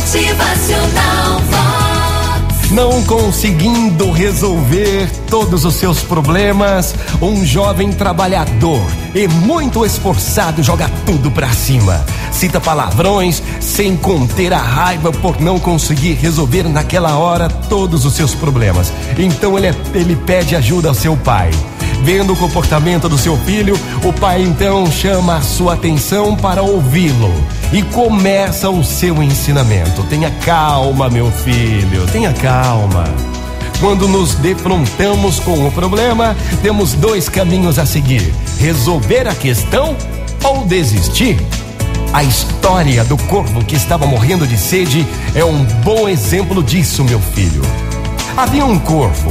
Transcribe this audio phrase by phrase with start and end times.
[0.00, 1.40] Motivacional.
[2.70, 8.80] Não conseguindo resolver todos os seus problemas, um jovem trabalhador
[9.14, 12.02] e muito esforçado joga tudo pra cima.
[12.32, 18.34] Cita palavrões sem conter a raiva por não conseguir resolver naquela hora todos os seus
[18.34, 18.90] problemas.
[19.18, 21.50] Então ele, ele pede ajuda ao seu pai.
[22.02, 27.32] Vendo o comportamento do seu filho, o pai então chama a sua atenção para ouvi-lo
[27.72, 30.02] e começa o seu ensinamento.
[30.04, 33.04] Tenha calma, meu filho, tenha calma.
[33.80, 39.96] Quando nos defrontamos com o problema, temos dois caminhos a seguir: resolver a questão
[40.42, 41.38] ou desistir.
[42.12, 47.20] A história do corvo que estava morrendo de sede é um bom exemplo disso, meu
[47.20, 47.62] filho.
[48.36, 49.30] Havia um corvo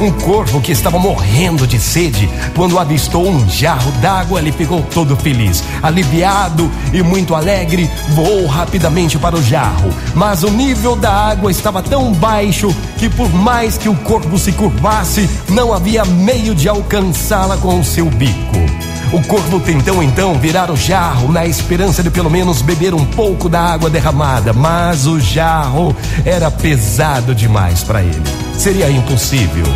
[0.00, 5.16] um corvo que estava morrendo de sede, quando avistou um jarro d'água, ele ficou todo
[5.16, 5.62] feliz.
[5.82, 9.90] Aliviado e muito alegre, voou rapidamente para o jarro.
[10.14, 14.52] Mas o nível da água estava tão baixo que, por mais que o corvo se
[14.52, 18.95] curvasse, não havia meio de alcançá-la com o seu bico.
[19.36, 23.60] Corvo tentou então virar o jarro na esperança de pelo menos beber um pouco da
[23.60, 28.22] água derramada, mas o jarro era pesado demais para ele.
[28.56, 29.66] Seria impossível.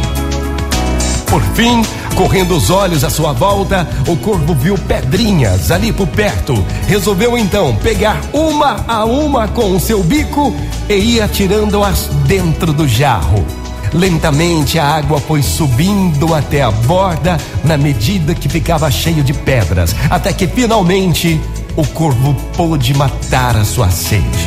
[1.27, 1.83] Por fim,
[2.17, 6.55] correndo os olhos à sua volta, o corvo viu pedrinhas ali por perto.
[6.89, 10.57] Resolveu então pegar uma a uma com o seu bico
[10.89, 13.45] e ia tirando-as dentro do jarro.
[13.93, 19.95] Lentamente a água foi subindo até a borda, na medida que ficava cheio de pedras,
[20.09, 21.41] até que finalmente
[21.77, 24.47] o corvo pôde matar a sua sede.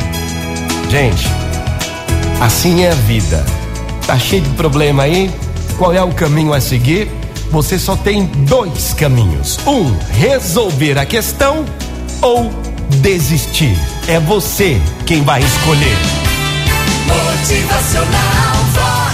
[0.90, 1.28] Gente,
[2.40, 3.46] assim é a vida.
[4.06, 5.32] Tá cheio de problema aí?
[5.78, 7.10] Qual é o caminho a seguir?
[7.52, 11.66] Você só tem dois caminhos: um, resolver a questão
[12.22, 12.52] ou
[13.02, 13.78] desistir.
[14.08, 15.98] É você quem vai escolher.
[17.08, 19.13] Motivacional Vox.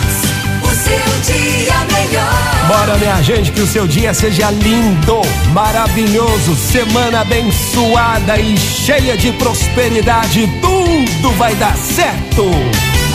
[2.69, 5.21] Bora, minha gente, que o seu dia seja lindo,
[5.53, 10.47] maravilhoso, semana abençoada e cheia de prosperidade.
[10.61, 12.43] Tudo vai dar certo.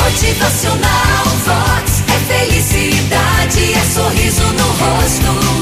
[0.03, 2.03] Motivacional Vox.
[2.09, 5.54] É felicidade, é sorriso no rosto,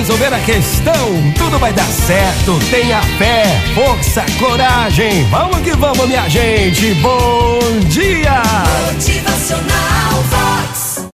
[0.00, 1.32] resolver a questão.
[1.36, 2.58] Tudo vai dar certo.
[2.70, 3.44] Tenha fé,
[3.74, 5.24] força, coragem.
[5.24, 6.94] Vamos que vamos, minha gente.
[6.94, 8.42] Bom dia.
[8.86, 10.69] Motivacional Vox.